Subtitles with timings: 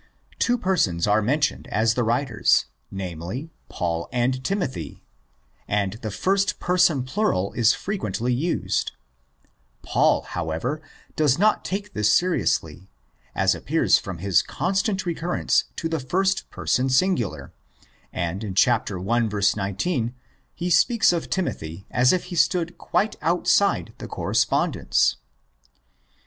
[0.39, 7.73] Two persons are mentioned as the writers—namely, Paul and Timothy—and the first person plural is
[7.75, 8.93] frequently used.''
[9.83, 10.81] Paul," however,
[11.17, 12.89] THE SECOND EPISTLE 197 does not take this seriously,
[13.35, 17.53] as appears from his con stant recurrence to the first person singular;
[18.11, 19.39] and in i.
[19.55, 20.15] 19
[20.55, 25.17] he speaks of Timothy as if he stood quite out side the correspondence.